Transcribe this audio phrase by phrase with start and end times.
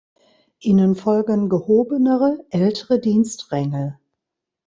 [0.61, 3.99] Ihnen folgen gehobenere ältere Dienstränge.